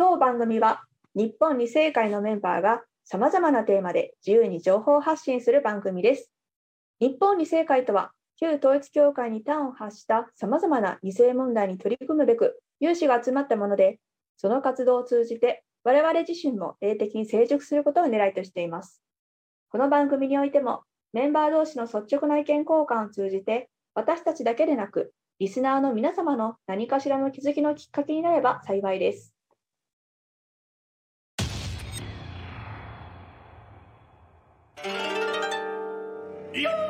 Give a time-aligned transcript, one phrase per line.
[0.00, 0.80] 当番組は
[1.14, 6.32] 日本二世会のメンバーが様々なテーマで自由に情報発信する番組です。
[7.00, 14.00] 日本二世会とは旧統一教会に端を発した様々な二世問題に取り組むべく有志が集まったもので、
[14.38, 19.02] その活動を通じて我々自身も霊的に成熟することを狙いとしています。
[19.68, 29.34] この番組においてもメンバー同士の率直な意見交換を通じて私たちだけでなくリスナーの皆様の何かしらの気づきのきっかけになれば幸いです。
[36.60, 36.89] Yeah.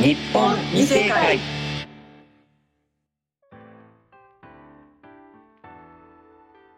[0.00, 1.40] 日本二世会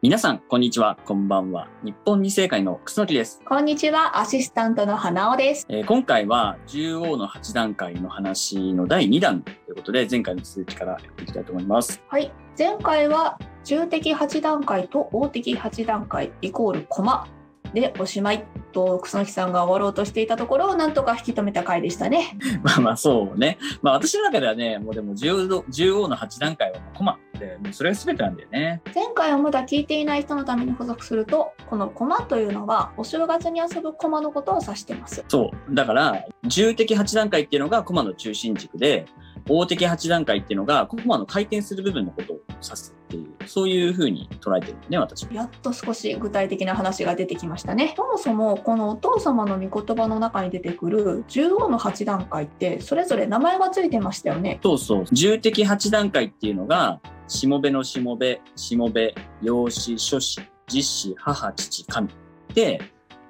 [0.00, 0.96] 皆さんこんにちは。
[1.04, 1.68] こんばんは。
[1.82, 5.66] 日本二世会の楠木です、こんにちは、アシスタントの花尾です。
[5.68, 12.02] えー今回は獣王の8段階の話の第2弾ということで前回の続きからやっていきたいと思います。
[12.08, 17.28] はい、前回は中的8段階と大的8段階イコールコマ
[17.74, 22.38] でおしまいと楠木さんが終わろうとしていたところをなんとか引き止めた回でしたね。
[22.62, 35.24] まあまあそうねまあ私の中ではねもうでも獣王獣王の8段階はコマでもうそれが全てなんだよね前回をまだ聞いていない人のために補足するとこのコマというのはお正月に遊ぶコマのことを指してます。
[35.28, 39.06] そうだから重的8段階っていうのがコマの中心軸で
[39.48, 42.99] 大的8段階っていうのがコマの回転する部分のことを指す
[43.50, 47.94] そういうふうに捉えてるね私はやっと少し具体的な話が出てきましたね。
[47.96, 54.60] そもそもこのお父様の御言葉の中に出てくる15の8段階ってそれぞれ名前がついてましたよね。
[54.62, 62.08] そうそう重的8段階っていうのがしもべのしもべしもべ養子諸子実子母父神
[62.54, 62.80] で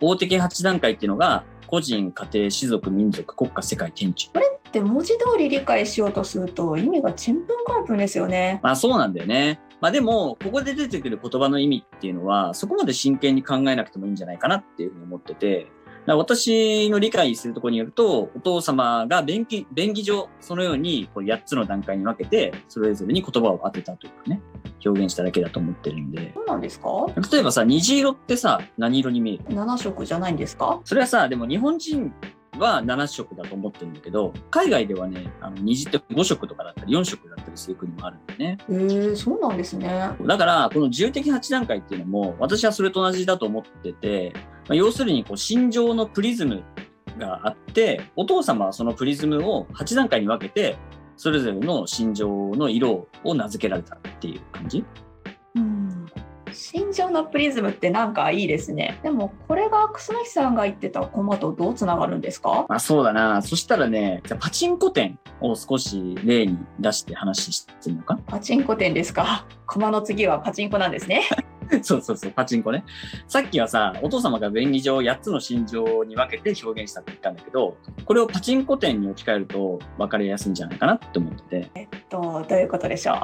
[0.02, 4.31] 大的8段階っていうのが個人家庭士族民族国家世界天地
[4.70, 8.60] で文字通り理解しようとすると意味がちんぷんかんぷんですよね。
[8.62, 9.58] まあそうなんだよね。
[9.80, 15.66] まあでも、ここで出てくる言葉の意味っていうのは、そこまで真剣に考えなくてもいいんじゃないかなっていうふうに思ってて、
[16.06, 24.40] 私の理解するところによると、お父様が便宜便宜上、そのようにこう8つの段階に分けて、それぞれに言葉を当てたというかね、
[24.84, 26.32] 表現しただけだと思ってるんで。
[26.34, 26.88] そうなんですか？
[27.30, 30.80] 例えばさ、虹色ってさ、何色に見える ?7 色じゃないんですか？
[30.84, 32.12] それはさ、でも日本人
[32.60, 38.59] は7色だと思ってるんだけど、海外ではね、あの虹って5色とかだったり4色だったりする国もあるんだよね。
[38.71, 40.10] へえそうなんですね。
[40.25, 44.32] だから、この重的8段階っていうのも、私はそれと同じだと思ってて、
[44.69, 46.62] まあ、要するに、こう、心情のプリズム
[47.19, 50.76] があって、お父様はそのプリズムを8段階に分けて、
[51.16, 55.09] それぞれの心情の色を名付けられたっていう感じうん
[56.72, 59.00] 心情のプリズムってなんかいいですね。
[59.03, 62.66] でもこれが楠木さんが言ってたコマとどうつながるんですか？
[62.69, 63.42] まあそうだな。
[63.42, 68.19] そしたらね、じゃあパチンコ店を少し例に出して話してみようか。
[68.26, 69.44] パチンコ店ですか？
[69.66, 71.22] コマの次はパチンコなんですね。
[71.82, 72.84] そうそうそう、パチンコね。
[73.28, 81.88] さっきはさ、お父様が便宜上8つの心情に分けて表現したって言ったんだけど、これをパチンコ店に置き換えると分かりやすいんじゃないかなって思ってて。
[82.08, 83.19] とどういうことでしょう？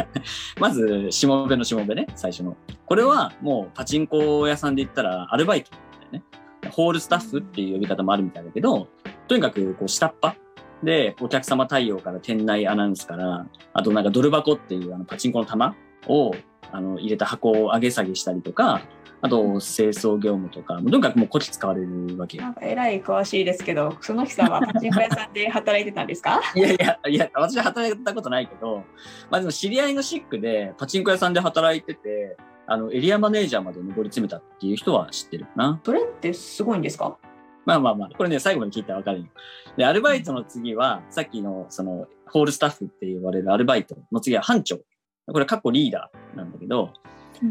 [0.60, 2.56] まず、しもべのしもべね、最初の。
[2.86, 6.22] これはもうパチンコ屋さんで言ったらアルバイトだよね。
[6.70, 8.88] ホールスタッフっていう呼び方もあるみたいだけど、
[9.28, 10.36] とにかくこう下っ端
[10.82, 15.74] でお客様対応から店内アナウンスから、あとなんかドル箱っていうあのパチンコの玉
[16.06, 16.32] を
[16.72, 18.82] あの入れた箱を上げ下げしたりとか、
[19.24, 22.50] あと清掃業務とか、とにかくもうこっち使われるわけよな。
[22.50, 26.40] んかえらい詳しいですけど楠木さんはパチンコ屋さんで働いてたんですか？
[26.56, 28.82] いやいや、いや、私は働いたことないけど、
[29.30, 35.80] まあでも知り合いのシックでパチンコ屋さんで働いてて、あの、エリアマネージャーまで上り詰めたっていう人は知ってるな。
[35.84, 37.16] それってすごいんですか？
[37.64, 39.26] まあまあまあ、これね、最後まで聞いたらわかるよ。
[39.76, 44.80] で、アルバイトの次は、さっきの、その、ホールスタッフって言われるアルバイトの次は班長。
[45.32, 46.92] これ、過去リーダーなんだけど、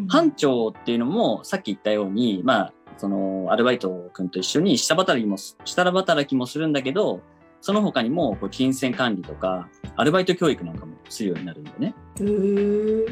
[0.07, 7.21] 班長っていうのも、さっき言ったように、まあ、その、アルバイト君と一緒に下働きも、下働きもするんだけど、
[7.59, 11.95] その他にも、こう、金銭管理とか、アルバイト教育なんかもするようになるんだよね。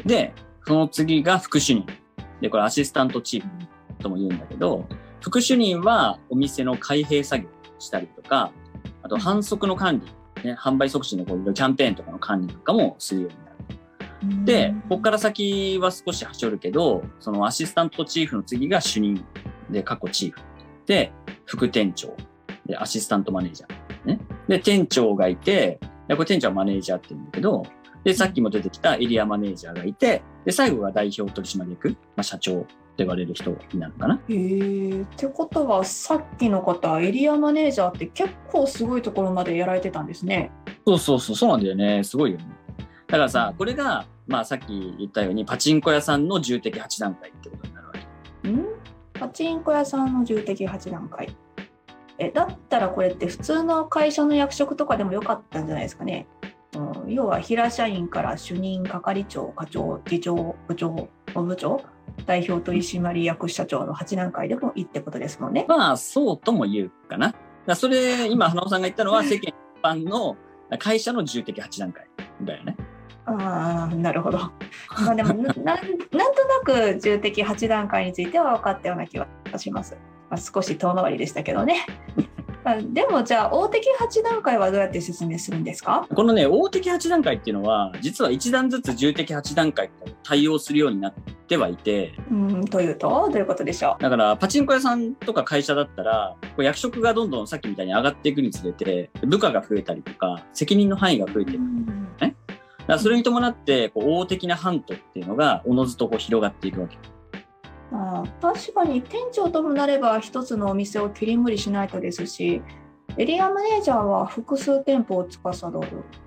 [0.04, 0.32] で、
[0.66, 1.86] その次が副主任。
[2.40, 3.50] で、これアシスタントチーム
[3.98, 4.86] とも言うんだけど、
[5.20, 8.52] 副主任はお店の開閉作業したりとか、
[9.02, 13.49] あと販促の管理、ね、販売促進のこういうキャンペーンとかの管理なんかもするようになる。
[14.44, 19.24] で、ここから先は少しはしょるけど、そのアシスタントチーフの次が主任
[19.70, 20.40] で、過去チーフ。
[20.86, 21.12] で、
[21.46, 22.14] 副店長。
[22.66, 24.06] で、アシスタントマネージャー。
[24.06, 24.20] ね。
[24.48, 25.78] で、店長がいて、
[26.08, 27.62] でこれ店長はマネージャーって言うんだけど、
[28.04, 32.68] で、さっきも出てきたエリアマネージャーがいて、で、最後が代表取締役、まあ、社長って
[32.98, 34.20] 言われる人になるのかな。
[34.28, 35.02] へえ。
[35.02, 40.50] ってことは、さっきの方、エリアマネージャーって結構すごいところまでやられてたんですね。
[40.86, 42.02] そうそうそう、そうなんだよね。
[42.04, 42.44] すごいよね。
[43.10, 47.92] だからさ、これが、まあさっき言ったように、パチンコ屋さんの重敵8段階ってことになるわ
[48.42, 48.48] け。
[48.48, 48.64] ん？
[49.14, 51.34] パチンコ屋さんの重敵8段階。
[52.18, 56.28] え、だったらこれって普通の会社の役職とかでもよかったんじゃないですかね。
[56.76, 61.82] うん、要は平社員から主任、係長、課長、次長、部長、本部長、
[62.26, 65.66] 代表取締役社長の8段階でもいいってことですもんね。
[65.66, 67.34] まあ、そうとも言うかな。
[67.66, 70.36] だそれ、今、花尾さんが言ったのは、世間一般の
[70.78, 72.06] 会社の重敵8段階
[72.42, 72.76] だよね。
[73.38, 74.38] ああ、なるほど。
[75.04, 79.26] まあでもな、な んなんとなく重敵8段階については分かったような気が
[79.58, 79.96] します。
[80.30, 81.86] まあ、少し遠回りでしたけどね。
[82.62, 86.06] まあでもじゃあ大敵8段階はどうやって説明するんですか？
[86.14, 91.14] このね、大敵8段階っていうのは、実は1段ずつ重敵8段階と対応するようになっ
[91.48, 93.08] てはいて、うんというと？
[93.08, 101.54] どういうことでしょだからパチンコ屋さんとか会社だったら、役職がどんどんさっきみたいに上がっていくにつれて、部下が増えたりとか、責任の範囲が増えてう。
[101.54, 101.62] いく。
[102.94, 106.98] らそれに伴って、こう大的なハントっていうのが、おのずとこう広がっていくわけ。
[107.90, 112.62] まあ、確かに店長ともなれば一つのお店を切り盛りしないとですし
[113.16, 115.80] エリアマネージャーは複数店舗を司る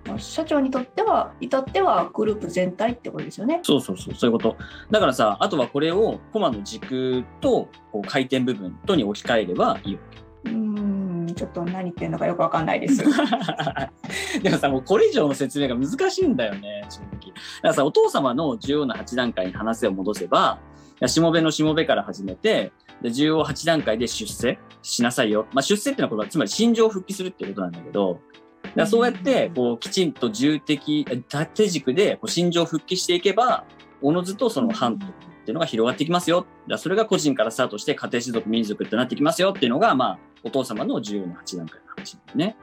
[0.05, 3.61] まあ社長にとっては至ってはグループ全体ってことですよね。
[3.63, 4.57] そうそうそう、そういうこと。
[4.91, 10.01] だからさ、あとはこれをコマの軸とこう回転部分とに置き換えればいいわ
[10.43, 10.51] け。
[10.51, 10.92] うー
[11.33, 13.03] んちょっと何言ってるのかよくわかんないです。
[14.41, 17.11] でもさ、もうこれ以上の説明が難しいんだよね、正直。
[17.11, 17.33] だか
[17.63, 20.59] らさ、お父様の重要な8段階に話を戻せば、
[21.05, 22.71] しもべのしもべから始めて、
[23.01, 25.47] で重要8段階で出世しなさいよ。
[25.53, 28.19] まあ、出世っていうのはこれはつまり心情復帰するっていうことなんだけど、
[28.63, 33.65] だからそうやってこうきちんと重的、え縦軸でこう心情復帰していけば、
[34.01, 35.05] おのずとその半島
[35.43, 36.45] っていうのが広がってきますよ。
[36.67, 42.55] だそれが個人からスタートして家庭種族民族ってなってきますよっていうのが、まあ、お父様の重要な8段階の話だよね。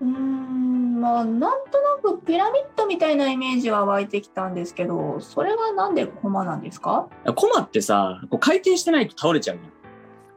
[0.00, 7.08] うーんまあなんとなくピラミッドみたいなイメージは湧いてきたんですけどそれはなんでコマなんですか？
[7.36, 9.72] コマってさ、こう回転してないと倒れちゃうじゃん。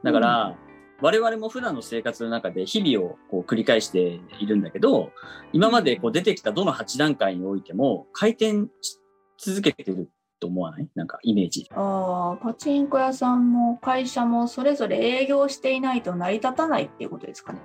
[0.03, 0.55] だから、
[0.99, 5.11] 我々も普段の生活の中で日々をこう繰り返しているんだけど、
[5.51, 8.99] 今までこう出てきたどの8段階においても回転し
[9.37, 10.09] 続けてる
[10.41, 10.89] と思わない？
[10.95, 11.69] なんかイメージ。
[11.73, 17.59] あーパチンコ屋さんも会社もそれぞれ営業していないと成り立たないっていうことですかね。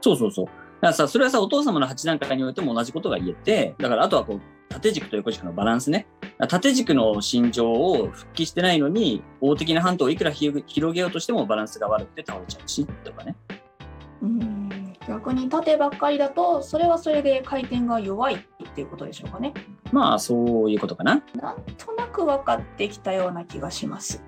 [0.00, 0.46] そうそうそう。
[0.46, 6.06] だからさ、それはさ、お父様の8段階においても同じことが言えて、だからあとはこう、縦軸と横軸のバランスね。
[6.48, 10.62] 縦軸の心情を復帰してないのに、大的な半島をいくら広
[10.94, 13.36] げようとしてもバランスが悪くて倒れちゃうし、とかね。
[14.22, 14.59] うーん
[15.10, 18.38] 逆に縦ばっかりだとそれはそれで回転が弱いっ
[18.74, 19.52] ていうことでしょうかね。
[19.90, 21.20] まあ、そういうことかな。
[21.34, 24.22] なんとなく分かってきたような気がします。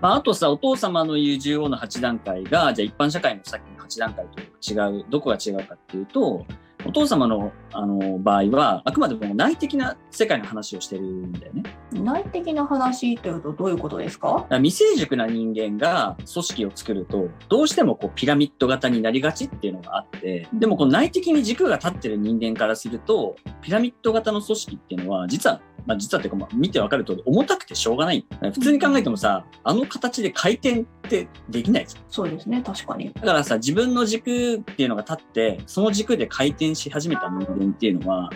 [0.00, 4.40] まあ、あとさ、お父様の言う重要な8段階が、じゃあ一般社会のさっきの8段階と
[4.72, 6.46] 違う、どこが違うかっていうと、
[6.92, 11.62] お父様のあの場合は、あくまでも内的な世界の話をしてるんだよね。
[11.90, 14.46] 内的な話というとどういうことですか？
[14.50, 28.26] 未成熟な人間が組織を作ると、どうしてもこうピラミッド型になりがちっていうのがあって、でもこの内的に軸が立ってる人間からすると、ピラミッド型の組織っていうのは、実は、まあ実はっていうか、まあ見てわかる通り重たくてしょうがない。
[28.52, 30.84] 普通に考えてもさ、あの形で回転
[31.20, 32.04] ってできないじゃん。
[32.08, 33.12] そうですね確かに。
[33.12, 38.30] だからさ、自分の軸っていうのが立って、その軸で回転し始めた人間っていうのは、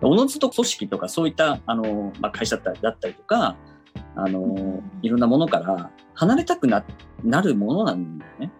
[0.00, 3.56] おのずと組織とかそういった、あの、まあ、会社だったりとか、
[4.14, 6.84] あの、いろんなものから離れたくな、
[7.24, 8.52] なるものなんだよね。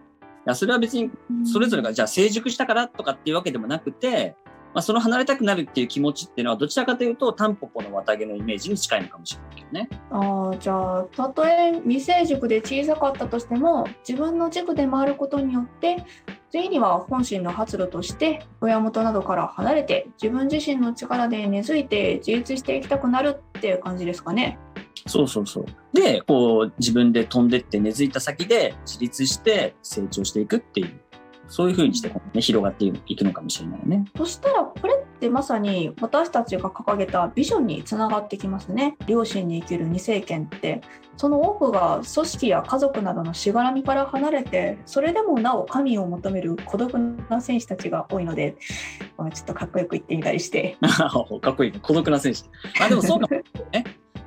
[0.45, 1.09] いや、それは別に
[1.45, 4.35] それぞれがじゃあ成熟したからとかっていうわけでもなくて、
[4.73, 9.89] まあ、その離れたくなるっていう気持ちっていうのはどちらかというとタンポポの綿毛のイメージに近いのかもしれないけどね。
[10.11, 16.03] ああじゃあたとえ未成熟で小さかったとしても自分の軸で回ることによって
[16.51, 24.59] 次には本心の発露として親元などから離れて自分自身の力で根付いて自立していきたくなるっていう感じですかね。
[25.07, 25.65] そうそうそう。
[25.93, 31.01] で、こう自分で飛んでって根付いた先で自立して成長していくっていう、
[31.47, 34.05] そういう風にしてね、広がっていくのかもしれないね。
[34.17, 38.97] そしたらこれっってまさに私たちが掲げたビジョンにつながってきますね。
[39.07, 40.81] 両親に生きる二世権って。
[41.15, 46.91] その多くが組織や家族などのしがらみから離れてそれでもなお神を求める孤独
[47.29, 50.75] な選手たちが多いのでちょっとかっこよく言ってみたりして。
[50.81, 51.79] かっこいいね。
[51.83, 52.39] 孤独な選手
[52.83, 53.83] あでもそうかもね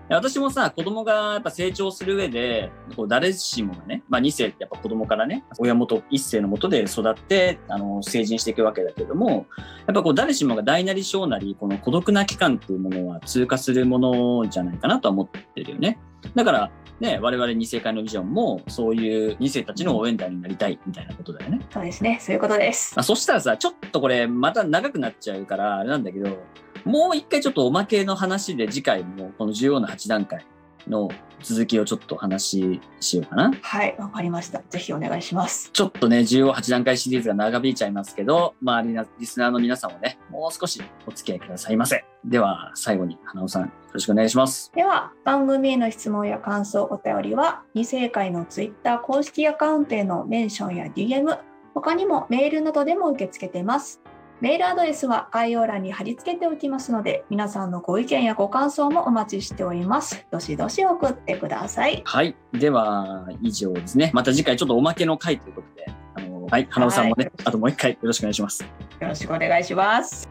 [0.08, 9.46] 私もさ、子供がやっぱ成長する上で、こう誰しもがね、まあ2世ってやっぱ子供からね、親元、1世のもとで育って、あの、成人していくわけだけども、
[9.86, 15.98] やっぱこう誰しもが大なり小なり、この孤独な期間っていうものは通過するものじゃないかなとは思ってるよね。
[16.34, 21.60] だから、ね、我々二世会のビジョンも、そういう二世たちの応援団になりたいみたいなことだよね。
[21.70, 22.18] そうですね。
[22.20, 22.94] そういうことです。
[22.96, 26.38] あそしたらさ、ちょっとこれ、また長くなっちゃうから、あれなんだけど、
[26.84, 30.46] もう一回ちょっとおまけの話で次回もこの重要な8段階
[30.86, 31.08] の
[31.42, 33.52] 続きをちょっと話しようかな。
[33.60, 34.62] はい、わかりました。
[34.70, 35.70] ぜひお願いします。
[35.72, 42.04] ちょっっとね、18段階シリーズが長引いちゃいますけど、周りのリスナーの皆さんもね、もう少しお付き合いくださいませ。
[42.24, 44.70] では、最後に花尾さん、よろしくお願いします。
[44.74, 51.38] では、番組への質問や感想、お便りは、二世会のツイッター公式アカウントへのメンションや DM、
[51.74, 54.00] 他にもメールなどでも受け付けています。
[54.40, 60.26] メールアドレスは概要欄に貼り付けておきますので、皆さんのご意見やご感想もお待ちしております。
[60.30, 62.02] どしどし送ってください。
[62.04, 62.36] はい。
[62.52, 64.10] では、以上ですね。
[64.12, 68.62] また次回ちょっとおまけの回ということで、あのはい、花尾さんもね、はい、あともう一回よろしくお願いします。
[68.62, 68.68] よ
[69.08, 70.28] ろしくお願いします。